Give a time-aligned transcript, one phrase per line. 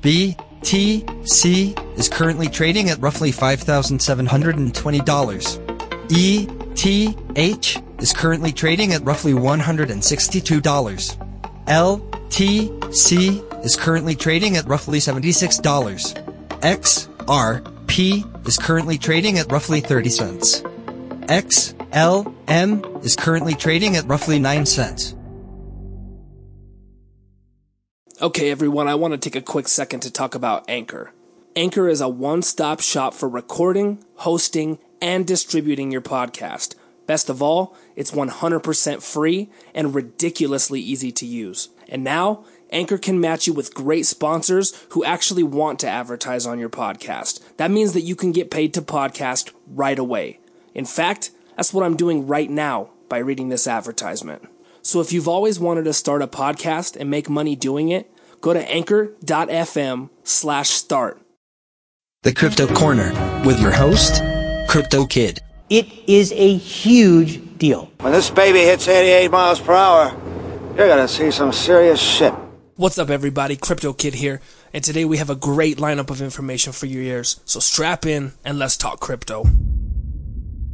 [0.00, 5.66] BTC is currently trading at roughly $5,720.
[6.08, 11.16] ETH is currently trading at roughly $162.
[11.66, 16.60] LTC is currently trading at roughly $76.
[16.60, 20.62] XRP is currently trading at roughly 30 cents.
[21.26, 25.15] XLM is currently trading at roughly 9 cents.
[28.18, 31.12] Okay, everyone, I want to take a quick second to talk about Anchor.
[31.54, 36.76] Anchor is a one stop shop for recording, hosting, and distributing your podcast.
[37.06, 41.68] Best of all, it's 100% free and ridiculously easy to use.
[41.90, 46.58] And now, Anchor can match you with great sponsors who actually want to advertise on
[46.58, 47.42] your podcast.
[47.58, 50.40] That means that you can get paid to podcast right away.
[50.72, 54.48] In fact, that's what I'm doing right now by reading this advertisement.
[54.86, 58.08] So if you've always wanted to start a podcast and make money doing it,
[58.40, 61.20] go to anchor.fm slash start.
[62.22, 63.10] The Crypto Corner
[63.44, 64.22] with your host,
[64.68, 65.40] Crypto Kid.
[65.68, 67.90] It is a huge deal.
[67.98, 70.16] When this baby hits 88 miles per hour,
[70.76, 72.32] you're gonna see some serious shit.
[72.76, 73.56] What's up, everybody?
[73.56, 74.40] Crypto Kid here,
[74.72, 77.40] and today we have a great lineup of information for your ears.
[77.44, 79.46] So strap in and let's talk crypto.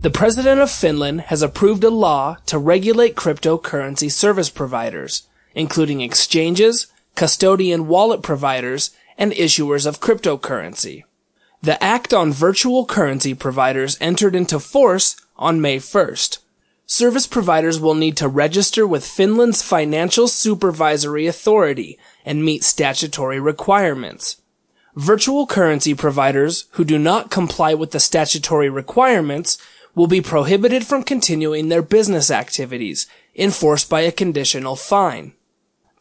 [0.03, 6.89] The President of Finland has approved a law to regulate cryptocurrency service providers, including exchanges,
[7.15, 11.05] custodian wallet providers, and issuers of cryptocurrency.
[11.63, 16.39] The Act on Virtual Currency Providers entered into force on May 1st.
[16.85, 24.43] Service providers will need to register with Finland's Financial Supervisory Authority and meet statutory requirements.
[24.97, 29.59] Virtual currency providers who do not comply with the statutory requirements
[29.95, 35.33] will be prohibited from continuing their business activities, enforced by a conditional fine.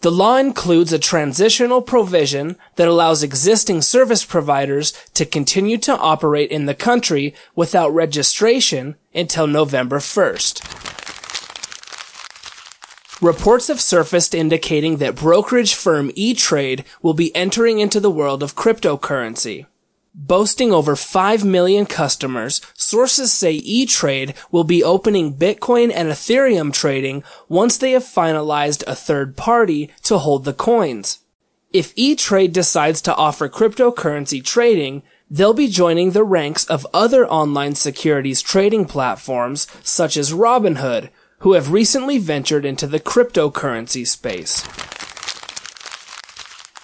[0.01, 6.49] The law includes a transitional provision that allows existing service providers to continue to operate
[6.49, 10.89] in the country without registration until November 1st.
[13.21, 18.55] Reports have surfaced indicating that brokerage firm E-Trade will be entering into the world of
[18.55, 19.67] cryptocurrency.
[20.13, 27.23] Boasting over 5 million customers, sources say E-Trade will be opening Bitcoin and Ethereum trading
[27.47, 31.19] once they have finalized a third party to hold the coins.
[31.71, 37.75] If E-Trade decides to offer cryptocurrency trading, they'll be joining the ranks of other online
[37.75, 44.67] securities trading platforms such as Robinhood, who have recently ventured into the cryptocurrency space.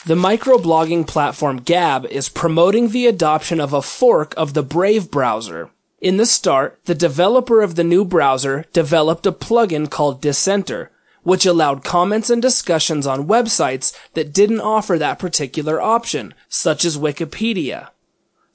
[0.08, 5.70] The microblogging platform Gab is promoting the adoption of a fork of the Brave browser.
[6.00, 10.92] In the start, the developer of the new browser developed a plugin called Dissenter,
[11.24, 16.98] which allowed comments and discussions on websites that didn't offer that particular option, such as
[16.98, 17.90] Wikipedia.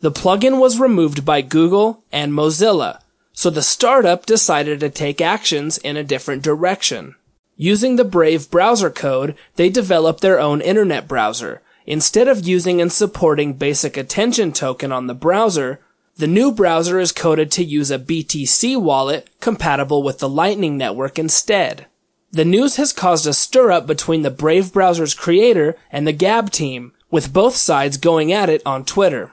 [0.01, 3.01] The plugin was removed by Google and Mozilla,
[3.35, 7.15] so the startup decided to take actions in a different direction.
[7.57, 11.61] Using the Brave browser code, they developed their own internet browser.
[11.87, 15.81] Instead of using and supporting basic attention token on the browser,
[16.17, 21.19] the new browser is coded to use a BTC wallet compatible with the Lightning Network
[21.19, 21.87] instead.
[22.31, 26.51] The news has caused a stir up between the Brave browser's creator and the Gab
[26.51, 29.33] team, with both sides going at it on Twitter.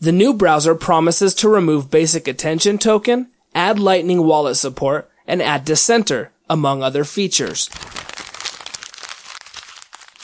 [0.00, 5.64] The new browser promises to remove basic attention token, add Lightning wallet support, and add
[5.64, 7.70] Dissenter, among other features.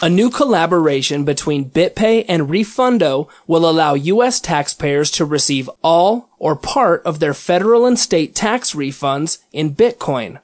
[0.03, 4.41] A new collaboration between BitPay and Refundo will allow U.S.
[4.41, 10.41] taxpayers to receive all or part of their federal and state tax refunds in Bitcoin.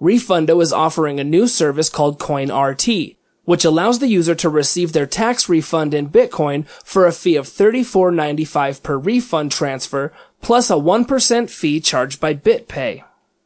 [0.00, 5.06] Refundo is offering a new service called CoinRT, which allows the user to receive their
[5.06, 11.50] tax refund in Bitcoin for a fee of $34.95 per refund transfer plus a 1%
[11.50, 13.02] fee charged by BitPay.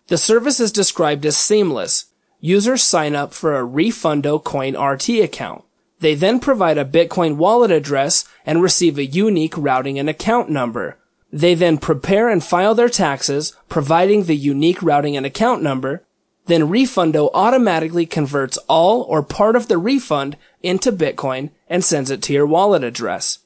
[0.08, 2.06] The service is described as seamless.
[2.40, 5.64] Users sign up for a Refundo Coin RT account.
[6.00, 10.96] They then provide a Bitcoin wallet address and receive a unique routing and account number.
[11.30, 16.06] They then prepare and file their taxes, providing the unique routing and account number.
[16.46, 22.22] Then Refundo automatically converts all or part of the refund into Bitcoin and sends it
[22.22, 23.40] to your wallet address.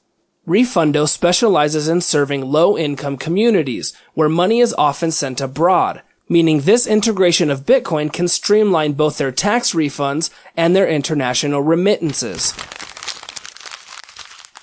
[0.47, 6.01] Refundo specializes in serving low income communities where money is often sent abroad
[6.33, 12.55] meaning this integration of Bitcoin can streamline both their tax refunds and their international remittances.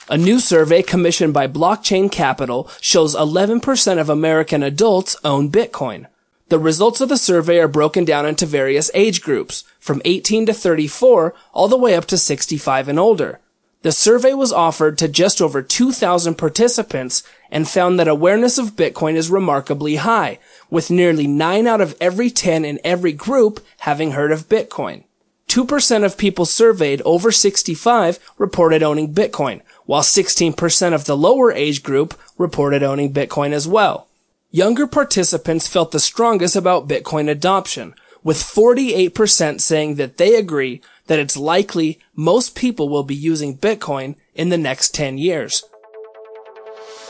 [0.09, 6.07] A new survey commissioned by Blockchain Capital shows 11% of American adults own Bitcoin.
[6.49, 10.53] The results of the survey are broken down into various age groups, from 18 to
[10.53, 13.39] 34 all the way up to 65 and older.
[13.83, 19.15] The survey was offered to just over 2,000 participants and found that awareness of Bitcoin
[19.15, 20.39] is remarkably high,
[20.71, 25.05] with nearly 9 out of every 10 in every group having heard of Bitcoin.
[25.49, 31.83] 2% of people surveyed over 65 reported owning Bitcoin, while 16% of the lower age
[31.83, 34.07] group reported owning Bitcoin as well.
[34.53, 41.19] Younger participants felt the strongest about Bitcoin adoption, with 48% saying that they agree that
[41.19, 45.65] it's likely most people will be using Bitcoin in the next 10 years.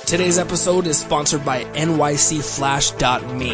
[0.06, 3.52] Today's episode is sponsored by NYCFlash.me.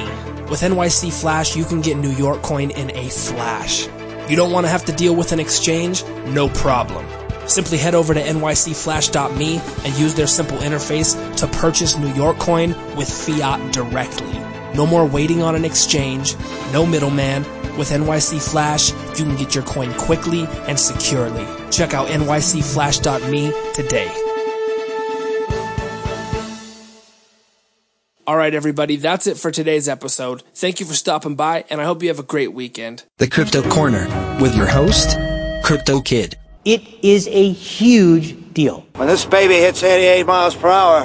[0.49, 3.87] With NYC Flash, you can get New York coin in a flash.
[4.31, 6.03] You don't want to have to deal with an exchange?
[6.29, 7.07] No problem.
[7.47, 12.71] Simply head over to nycflash.me and use their simple interface to purchase New York coin
[12.97, 14.33] with fiat directly.
[14.75, 16.37] No more waiting on an exchange,
[16.73, 17.45] no middleman.
[17.77, 21.47] With NYC Flash, you can get your coin quickly and securely.
[21.71, 24.11] Check out nycflash.me today.
[28.29, 30.43] All right, everybody, that's it for today's episode.
[30.53, 33.05] Thank you for stopping by, and I hope you have a great weekend.
[33.19, 34.09] The Crypto Corner
[34.41, 35.17] with your host,
[35.63, 36.37] Crypto Kid.
[36.65, 38.85] It is a huge deal.
[38.97, 41.05] When this baby hits 88 miles per hour,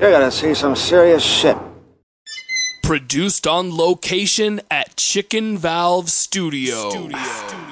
[0.00, 1.56] you're gonna see some serious shit.
[2.84, 6.90] Produced on location at Chicken Valve Studio.
[6.90, 7.63] Studio.